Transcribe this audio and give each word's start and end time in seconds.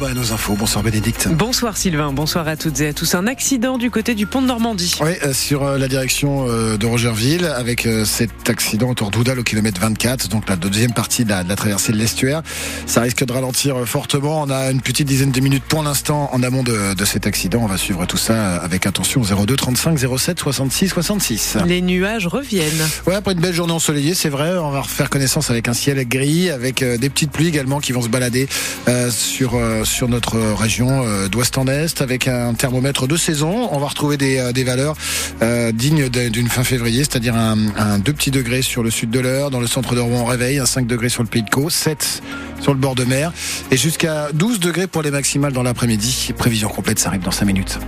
Bah, 0.00 0.14
nos 0.14 0.32
infos. 0.32 0.54
Bonsoir 0.54 0.82
Bénédicte. 0.82 1.28
Bonsoir 1.28 1.76
Sylvain, 1.76 2.10
bonsoir 2.10 2.48
à 2.48 2.56
toutes 2.56 2.80
et 2.80 2.88
à 2.88 2.94
tous. 2.94 3.14
Un 3.14 3.26
accident 3.26 3.76
du 3.76 3.90
côté 3.90 4.14
du 4.14 4.24
pont 4.24 4.40
de 4.40 4.46
Normandie. 4.46 4.94
Oui, 5.02 5.10
euh, 5.22 5.34
sur 5.34 5.62
euh, 5.62 5.76
la 5.76 5.88
direction 5.88 6.46
euh, 6.48 6.78
de 6.78 6.86
Rogerville, 6.86 7.44
avec 7.44 7.86
cet 8.06 8.48
accident 8.48 8.88
autour 8.88 9.10
d'Oudal 9.10 9.38
au 9.38 9.42
kilomètre 9.42 9.78
24, 9.78 10.28
donc 10.28 10.48
la 10.48 10.56
deuxième 10.56 10.94
partie 10.94 11.26
de 11.26 11.28
la, 11.28 11.44
traversée 11.54 11.92
de 11.92 11.98
l'estuaire. 11.98 12.42
Ça 12.86 13.02
risque 13.02 13.26
de 13.26 13.30
ralentir 13.30 13.76
fortement. 13.84 14.40
On 14.40 14.48
a 14.48 14.70
une 14.70 14.80
petite 14.80 15.06
dizaine 15.06 15.32
de 15.32 15.40
minutes 15.40 15.64
pour 15.64 15.82
l'instant 15.82 16.30
en 16.32 16.42
amont 16.42 16.62
de, 16.62 16.94
de, 16.94 17.04
cet 17.04 17.26
accident. 17.26 17.60
On 17.62 17.66
va 17.66 17.76
suivre 17.76 18.06
tout 18.06 18.16
ça 18.16 18.56
avec 18.56 18.86
attention 18.86 19.20
02 19.20 19.54
35 19.54 19.98
07 20.16 20.38
66 20.38 20.88
66. 20.88 21.58
Les 21.66 21.82
nuages 21.82 22.26
reviennent. 22.26 22.88
Ouais, 23.06 23.16
après 23.16 23.32
une 23.32 23.40
belle 23.40 23.52
journée 23.52 23.74
ensoleillée, 23.74 24.14
c'est 24.14 24.30
vrai. 24.30 24.56
On 24.56 24.70
va 24.70 24.80
refaire 24.80 25.10
connaissance 25.10 25.50
avec 25.50 25.68
un 25.68 25.74
ciel 25.74 26.02
gris, 26.08 26.48
avec 26.48 26.82
des 26.82 27.10
petites 27.10 27.32
pluies 27.32 27.48
également 27.48 27.80
qui 27.80 27.92
vont 27.92 28.00
se 28.00 28.08
balader 28.08 28.48
sur 29.10 29.58
sur 29.90 30.08
notre 30.08 30.38
région 30.38 31.04
euh, 31.04 31.28
d'ouest 31.28 31.58
en 31.58 31.66
est 31.66 32.00
avec 32.00 32.28
un 32.28 32.54
thermomètre 32.54 33.06
de 33.06 33.16
saison. 33.16 33.68
On 33.72 33.78
va 33.78 33.88
retrouver 33.88 34.16
des, 34.16 34.38
euh, 34.38 34.52
des 34.52 34.64
valeurs 34.64 34.96
euh, 35.42 35.72
dignes 35.72 36.08
d'une 36.08 36.48
fin 36.48 36.64
février, 36.64 37.00
c'est-à-dire 37.00 37.34
un, 37.34 37.58
un 37.76 37.98
2 37.98 38.12
petits 38.12 38.30
degrés 38.30 38.62
sur 38.62 38.82
le 38.82 38.90
sud 38.90 39.10
de 39.10 39.20
l'heure, 39.20 39.50
dans 39.50 39.60
le 39.60 39.66
centre 39.66 39.94
de 39.94 40.00
Rouen 40.00 40.24
réveil, 40.24 40.58
un 40.58 40.66
5 40.66 40.86
degrés 40.86 41.08
sur 41.08 41.22
le 41.22 41.28
Pays 41.28 41.42
de 41.42 41.50
Caux, 41.50 41.70
7 41.70 42.22
sur 42.60 42.72
le 42.72 42.78
bord 42.78 42.94
de 42.94 43.04
mer 43.04 43.32
et 43.70 43.76
jusqu'à 43.76 44.28
12 44.32 44.60
degrés 44.60 44.86
pour 44.86 45.02
les 45.02 45.10
maximales 45.10 45.52
dans 45.52 45.62
l'après-midi. 45.62 46.32
Prévision 46.38 46.68
complète, 46.68 46.98
ça 46.98 47.08
arrive 47.08 47.22
dans 47.22 47.30
5 47.30 47.44
minutes. 47.46 47.78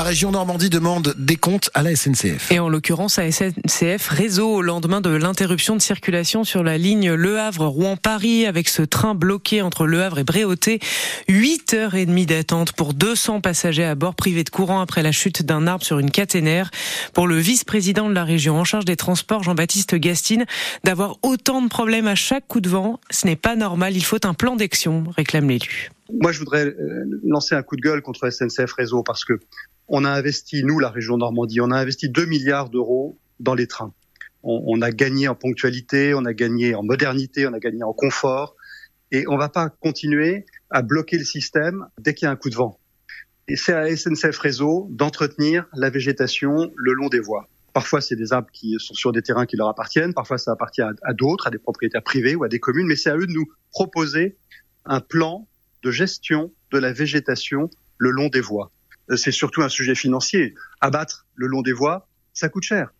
La 0.00 0.04
région 0.04 0.30
Normandie 0.30 0.70
demande 0.70 1.14
des 1.18 1.36
comptes 1.36 1.68
à 1.74 1.82
la 1.82 1.94
SNCF. 1.94 2.50
Et 2.50 2.58
en 2.58 2.70
l'occurrence 2.70 3.18
à 3.18 3.30
SNCF 3.30 4.08
Réseau 4.08 4.48
au 4.48 4.62
lendemain 4.62 5.02
de 5.02 5.10
l'interruption 5.10 5.76
de 5.76 5.82
circulation 5.82 6.42
sur 6.42 6.62
la 6.62 6.78
ligne 6.78 7.12
Le 7.12 7.38
Havre-Rouen-Paris 7.38 8.46
avec 8.46 8.70
ce 8.70 8.80
train 8.80 9.14
bloqué 9.14 9.60
entre 9.60 9.86
Le 9.86 10.02
Havre 10.02 10.20
et 10.20 10.24
Bréauté. 10.24 10.80
8 11.28 11.74
heures 11.74 11.94
et 11.96 12.06
demie 12.06 12.24
d'attente 12.24 12.72
pour 12.72 12.94
200 12.94 13.42
passagers 13.42 13.84
à 13.84 13.94
bord 13.94 14.14
privés 14.14 14.42
de 14.42 14.48
courant 14.48 14.80
après 14.80 15.02
la 15.02 15.12
chute 15.12 15.42
d'un 15.42 15.66
arbre 15.66 15.84
sur 15.84 15.98
une 15.98 16.10
caténaire. 16.10 16.70
Pour 17.12 17.26
le 17.26 17.36
vice-président 17.36 18.08
de 18.08 18.14
la 18.14 18.24
région 18.24 18.56
en 18.56 18.64
charge 18.64 18.86
des 18.86 18.96
transports, 18.96 19.42
Jean-Baptiste 19.42 19.96
Gastine, 19.96 20.46
d'avoir 20.82 21.18
autant 21.20 21.60
de 21.60 21.68
problèmes 21.68 22.08
à 22.08 22.14
chaque 22.14 22.48
coup 22.48 22.62
de 22.62 22.70
vent, 22.70 23.00
ce 23.10 23.26
n'est 23.26 23.36
pas 23.36 23.54
normal. 23.54 23.94
Il 23.94 24.04
faut 24.04 24.24
un 24.24 24.32
plan 24.32 24.56
d'action, 24.56 25.04
réclame 25.14 25.50
l'élu. 25.50 25.90
Moi, 26.12 26.32
je 26.32 26.38
voudrais 26.38 26.64
euh, 26.64 27.20
lancer 27.24 27.54
un 27.54 27.62
coup 27.62 27.76
de 27.76 27.82
gueule 27.82 28.02
contre 28.02 28.30
SNCF 28.30 28.72
Réseau 28.72 29.02
parce 29.02 29.24
que 29.24 29.38
on 29.90 30.04
a 30.04 30.10
investi, 30.10 30.62
nous, 30.62 30.78
la 30.78 30.88
région 30.88 31.18
Normandie, 31.18 31.60
on 31.60 31.72
a 31.72 31.76
investi 31.76 32.08
2 32.08 32.24
milliards 32.24 32.70
d'euros 32.70 33.18
dans 33.40 33.54
les 33.54 33.66
trains. 33.66 33.92
On, 34.42 34.80
a 34.80 34.90
gagné 34.90 35.28
en 35.28 35.34
ponctualité, 35.34 36.14
on 36.14 36.24
a 36.24 36.32
gagné 36.32 36.74
en 36.74 36.82
modernité, 36.82 37.46
on 37.46 37.52
a 37.52 37.58
gagné 37.58 37.82
en 37.82 37.92
confort. 37.92 38.56
Et 39.10 39.26
on 39.28 39.36
va 39.36 39.50
pas 39.50 39.68
continuer 39.68 40.46
à 40.70 40.80
bloquer 40.80 41.18
le 41.18 41.24
système 41.24 41.86
dès 41.98 42.14
qu'il 42.14 42.24
y 42.24 42.28
a 42.28 42.30
un 42.30 42.36
coup 42.36 42.48
de 42.48 42.54
vent. 42.54 42.78
Et 43.48 43.56
c'est 43.56 43.74
à 43.74 43.94
SNCF 43.94 44.38
Réseau 44.38 44.86
d'entretenir 44.90 45.66
la 45.74 45.90
végétation 45.90 46.70
le 46.74 46.92
long 46.94 47.08
des 47.08 47.20
voies. 47.20 47.48
Parfois, 47.74 48.00
c'est 48.00 48.16
des 48.16 48.32
arbres 48.32 48.48
qui 48.52 48.76
sont 48.78 48.94
sur 48.94 49.12
des 49.12 49.20
terrains 49.20 49.44
qui 49.44 49.56
leur 49.56 49.68
appartiennent. 49.68 50.14
Parfois, 50.14 50.38
ça 50.38 50.52
appartient 50.52 50.82
à 50.82 51.12
d'autres, 51.12 51.48
à 51.48 51.50
des 51.50 51.58
propriétaires 51.58 52.02
privés 52.02 52.36
ou 52.36 52.44
à 52.44 52.48
des 52.48 52.60
communes. 52.60 52.86
Mais 52.86 52.96
c'est 52.96 53.10
à 53.10 53.16
eux 53.16 53.26
de 53.26 53.32
nous 53.32 53.46
proposer 53.72 54.38
un 54.86 55.00
plan 55.00 55.48
de 55.82 55.90
gestion 55.90 56.52
de 56.72 56.78
la 56.78 56.92
végétation 56.92 57.68
le 57.98 58.10
long 58.10 58.28
des 58.28 58.40
voies 58.40 58.70
c'est 59.16 59.32
surtout 59.32 59.62
un 59.62 59.68
sujet 59.68 59.94
financier. 59.94 60.54
Abattre 60.80 61.26
le 61.34 61.46
long 61.46 61.62
des 61.62 61.72
voies, 61.72 62.08
ça 62.32 62.48
coûte 62.48 62.62
cher. 62.62 62.92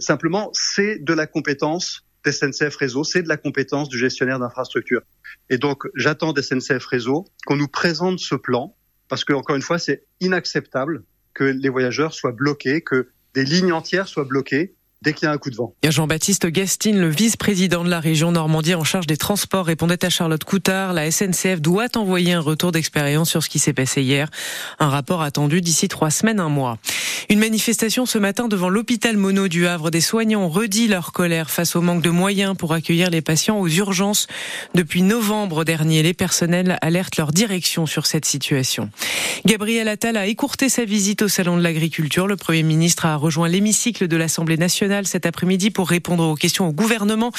simplement, 0.00 0.50
c'est 0.52 0.98
de 0.98 1.12
la 1.12 1.26
compétence 1.26 2.04
d'SNCF 2.24 2.76
Réseau, 2.76 3.04
c'est 3.04 3.22
de 3.22 3.28
la 3.28 3.36
compétence 3.36 3.88
du 3.88 3.98
gestionnaire 3.98 4.38
d'infrastructure. 4.38 5.02
Et 5.48 5.58
donc, 5.58 5.84
j'attends 5.94 6.32
d'SNCF 6.32 6.84
Réseau 6.86 7.26
qu'on 7.46 7.56
nous 7.56 7.68
présente 7.68 8.18
ce 8.18 8.34
plan, 8.34 8.76
parce 9.08 9.24
que, 9.24 9.32
encore 9.32 9.54
une 9.56 9.62
fois, 9.62 9.78
c'est 9.78 10.04
inacceptable 10.20 11.04
que 11.34 11.44
les 11.44 11.68
voyageurs 11.68 12.14
soient 12.14 12.32
bloqués, 12.32 12.80
que 12.80 13.08
des 13.34 13.44
lignes 13.44 13.72
entières 13.72 14.08
soient 14.08 14.24
bloquées 14.24 14.74
dès 15.02 15.12
qu'il 15.12 15.26
y 15.26 15.28
a 15.28 15.32
un 15.32 15.38
coup 15.38 15.50
de 15.50 15.56
vent. 15.56 15.74
Jean-Baptiste 15.84 16.46
Gastine, 16.46 16.98
le 16.98 17.08
vice-président 17.08 17.84
de 17.84 17.90
la 17.90 18.00
région 18.00 18.32
Normandie 18.32 18.74
en 18.74 18.84
charge 18.84 19.06
des 19.06 19.16
transports, 19.16 19.66
répondait 19.66 20.04
à 20.04 20.10
Charlotte 20.10 20.42
Coutard. 20.42 20.92
La 20.92 21.10
SNCF 21.10 21.60
doit 21.60 21.96
envoyer 21.96 22.32
un 22.32 22.40
retour 22.40 22.72
d'expérience 22.72 23.30
sur 23.30 23.42
ce 23.42 23.48
qui 23.48 23.58
s'est 23.58 23.72
passé 23.72 24.02
hier. 24.02 24.30
Un 24.78 24.88
rapport 24.88 25.22
attendu 25.22 25.60
d'ici 25.60 25.88
trois 25.88 26.10
semaines, 26.10 26.40
un 26.40 26.48
mois. 26.48 26.78
Une 27.28 27.40
manifestation 27.40 28.06
ce 28.06 28.18
matin 28.18 28.48
devant 28.48 28.68
l'hôpital 28.68 29.16
Mono 29.16 29.48
du 29.48 29.66
Havre. 29.66 29.90
Des 29.90 30.00
soignants 30.00 30.48
redit 30.48 30.88
leur 30.88 31.12
colère 31.12 31.50
face 31.50 31.76
au 31.76 31.80
manque 31.80 32.02
de 32.02 32.10
moyens 32.10 32.56
pour 32.56 32.72
accueillir 32.72 33.10
les 33.10 33.20
patients 33.20 33.58
aux 33.58 33.68
urgences. 33.68 34.28
Depuis 34.74 35.02
novembre 35.02 35.64
dernier, 35.64 36.02
les 36.02 36.14
personnels 36.14 36.78
alertent 36.82 37.16
leur 37.16 37.32
direction 37.32 37.86
sur 37.86 38.06
cette 38.06 38.24
situation. 38.24 38.90
Gabriel 39.44 39.88
Attal 39.88 40.16
a 40.16 40.26
écourté 40.26 40.68
sa 40.68 40.84
visite 40.84 41.22
au 41.22 41.28
Salon 41.28 41.56
de 41.56 41.62
l'Agriculture. 41.62 42.26
Le 42.26 42.36
Premier 42.36 42.62
ministre 42.62 43.06
a 43.06 43.16
rejoint 43.16 43.48
l'hémicycle 43.48 44.08
de 44.08 44.16
l'Assemblée 44.16 44.56
nationale 44.56 44.85
cet 45.04 45.26
après-midi 45.26 45.70
pour 45.70 45.88
répondre 45.88 46.24
aux 46.26 46.34
questions 46.34 46.68
au 46.68 46.72
gouvernement. 46.72 47.32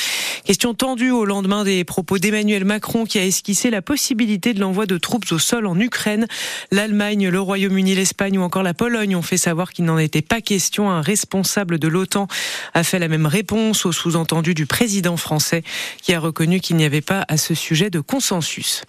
Question 0.45 0.73
tendue 0.73 1.11
au 1.11 1.25
lendemain 1.25 1.63
des 1.63 1.83
propos 1.83 2.17
d'Emmanuel 2.17 2.65
Macron 2.65 3.05
qui 3.05 3.19
a 3.19 3.25
esquissé 3.25 3.69
la 3.69 3.81
possibilité 3.81 4.53
de 4.53 4.59
l'envoi 4.59 4.85
de 4.85 4.97
troupes 4.97 5.31
au 5.31 5.39
sol 5.39 5.65
en 5.65 5.79
Ukraine. 5.79 6.27
L'Allemagne, 6.71 7.29
le 7.29 7.39
Royaume-Uni, 7.39 7.95
l'Espagne 7.95 8.37
ou 8.37 8.41
encore 8.41 8.63
la 8.63 8.73
Pologne 8.73 9.15
ont 9.15 9.21
fait 9.21 9.37
savoir 9.37 9.71
qu'il 9.71 9.85
n'en 9.85 9.97
était 9.97 10.21
pas 10.21 10.41
question. 10.41 10.89
Un 10.89 11.01
responsable 11.01 11.79
de 11.79 11.87
l'OTAN 11.87 12.27
a 12.73 12.83
fait 12.83 12.99
la 12.99 13.07
même 13.07 13.25
réponse 13.25 13.85
au 13.85 13.91
sous-entendu 13.91 14.53
du 14.53 14.65
président 14.65 15.17
français 15.17 15.63
qui 16.01 16.13
a 16.13 16.19
reconnu 16.19 16.59
qu'il 16.59 16.75
n'y 16.75 16.85
avait 16.85 17.01
pas 17.01 17.25
à 17.27 17.37
ce 17.37 17.53
sujet 17.53 17.89
de 17.89 17.99
consensus. 17.99 18.83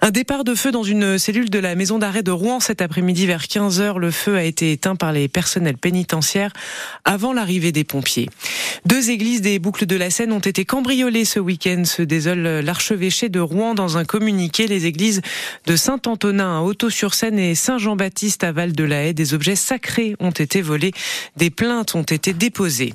Un 0.00 0.10
départ 0.10 0.44
de 0.44 0.54
feu 0.54 0.70
dans 0.70 0.82
une 0.82 1.18
cellule 1.18 1.50
de 1.50 1.58
la 1.58 1.74
maison 1.74 1.98
d'arrêt 1.98 2.22
de 2.22 2.30
Rouen 2.30 2.60
cet 2.60 2.82
après-midi 2.82 3.26
vers 3.26 3.44
15h. 3.44 3.98
Le 3.98 4.10
feu 4.10 4.36
a 4.36 4.44
été 4.44 4.72
éteint 4.72 4.96
par 4.96 5.12
les 5.12 5.28
personnels 5.28 5.78
pénitentiaires 5.78 6.52
avant 7.04 7.32
l'arrivée 7.32 7.72
des 7.72 7.84
Deux 8.84 9.10
églises 9.10 9.40
des 9.40 9.58
boucles 9.58 9.86
de 9.86 9.96
la 9.96 10.10
Seine 10.10 10.32
ont 10.32 10.38
été 10.38 10.64
cambriolées 10.64 11.24
ce 11.24 11.40
week-end, 11.40 11.84
se 11.84 12.02
désole 12.02 12.60
l'archevêché 12.60 13.28
de 13.28 13.40
Rouen 13.40 13.74
dans 13.74 13.98
un 13.98 14.04
communiqué. 14.04 14.66
Les 14.66 14.86
églises 14.86 15.20
de 15.66 15.76
Saint-Antonin 15.76 16.58
à 16.58 16.62
Auto-sur-Seine 16.62 17.38
et 17.38 17.54
Saint-Jean-Baptiste 17.54 18.44
à 18.44 18.52
Val-de-la-Haye, 18.52 19.14
des 19.14 19.34
objets 19.34 19.56
sacrés 19.56 20.14
ont 20.20 20.30
été 20.30 20.62
volés. 20.62 20.92
Des 21.36 21.50
plaintes 21.50 21.94
ont 21.94 22.02
été 22.02 22.32
déposées. 22.32 22.94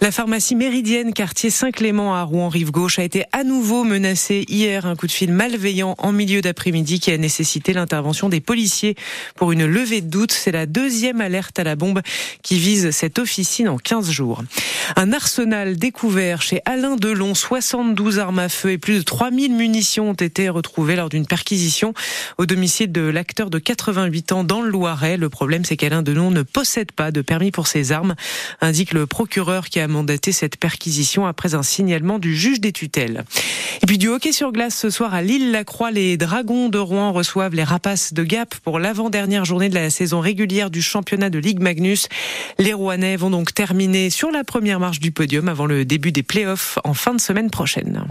La 0.00 0.10
pharmacie 0.10 0.54
Méridienne, 0.54 1.12
quartier 1.12 1.50
Saint-Clément 1.50 2.14
à 2.14 2.22
Rouen-Rive-Gauche, 2.22 2.98
a 2.98 3.04
été 3.04 3.24
à 3.32 3.44
nouveau 3.44 3.84
menacée 3.84 4.44
hier. 4.48 4.86
Un 4.86 4.96
coup 4.96 5.06
de 5.06 5.12
fil 5.12 5.32
malveillant 5.32 5.94
en 5.98 6.12
milieu 6.12 6.40
d'après-midi 6.40 7.00
qui 7.00 7.10
a 7.10 7.16
nécessité 7.16 7.72
l'intervention 7.72 8.28
des 8.28 8.40
policiers 8.40 8.96
pour 9.34 9.52
une 9.52 9.66
levée 9.66 10.00
de 10.00 10.08
doute. 10.08 10.32
C'est 10.32 10.52
la 10.52 10.66
deuxième 10.66 11.20
alerte 11.20 11.58
à 11.58 11.64
la 11.64 11.76
bombe 11.76 12.02
qui 12.42 12.58
vise 12.58 12.90
cette 12.90 13.18
officine 13.18 13.68
en 13.68 13.78
15 13.78 14.10
jours. 14.10 14.43
Un 14.96 15.12
arsenal 15.12 15.76
découvert 15.76 16.42
chez 16.42 16.60
Alain 16.64 16.96
Delon, 16.96 17.34
72 17.34 18.18
armes 18.18 18.38
à 18.38 18.48
feu 18.48 18.72
et 18.72 18.78
plus 18.78 18.98
de 18.98 19.02
3000 19.02 19.52
munitions 19.52 20.10
ont 20.10 20.14
été 20.14 20.48
retrouvées 20.48 20.96
lors 20.96 21.08
d'une 21.08 21.26
perquisition 21.26 21.94
au 22.38 22.46
domicile 22.46 22.92
de 22.92 23.02
l'acteur 23.02 23.50
de 23.50 23.58
88 23.58 24.32
ans 24.32 24.44
dans 24.44 24.62
le 24.62 24.70
Loiret. 24.70 25.16
Le 25.16 25.28
problème, 25.28 25.64
c'est 25.64 25.76
qu'Alain 25.76 26.02
Delon 26.02 26.30
ne 26.30 26.42
possède 26.42 26.92
pas 26.92 27.10
de 27.10 27.22
permis 27.22 27.50
pour 27.50 27.66
ses 27.66 27.92
armes, 27.92 28.14
indique 28.60 28.92
le 28.92 29.06
procureur 29.06 29.68
qui 29.68 29.80
a 29.80 29.88
mandaté 29.88 30.32
cette 30.32 30.56
perquisition 30.56 31.26
après 31.26 31.54
un 31.54 31.62
signalement 31.62 32.18
du 32.18 32.36
juge 32.36 32.60
des 32.60 32.72
tutelles. 32.72 33.24
Et 33.82 33.86
puis 33.86 33.98
du 33.98 34.08
hockey 34.08 34.32
sur 34.32 34.52
glace 34.52 34.76
ce 34.76 34.90
soir 34.90 35.14
à 35.14 35.22
Lille-la-Croix, 35.22 35.90
les 35.90 36.16
Dragons 36.16 36.68
de 36.68 36.78
Rouen 36.78 37.12
reçoivent 37.12 37.54
les 37.54 37.64
Rapaces 37.64 38.14
de 38.14 38.22
Gap 38.22 38.54
pour 38.62 38.78
l'avant-dernière 38.78 39.44
journée 39.44 39.68
de 39.68 39.74
la 39.74 39.90
saison 39.90 40.20
régulière 40.20 40.70
du 40.70 40.82
championnat 40.82 41.30
de 41.30 41.38
Ligue 41.38 41.60
Magnus. 41.60 42.08
Les 42.58 42.72
Rouennais 42.72 43.16
vont 43.16 43.30
donc 43.30 43.52
terminer 43.54 44.10
sur 44.10 44.30
la 44.30 44.44
première 44.44 44.80
marche 44.80 45.00
du 45.00 45.10
podium 45.10 45.48
avant 45.48 45.66
le 45.66 45.84
début 45.84 46.12
des 46.12 46.22
playoffs 46.22 46.78
en 46.84 46.94
fin 46.94 47.14
de 47.14 47.20
semaine 47.20 47.50
prochaine. 47.50 48.02